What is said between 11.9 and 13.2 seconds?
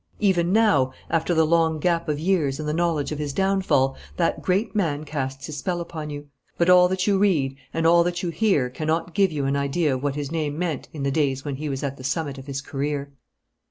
the summit of his career.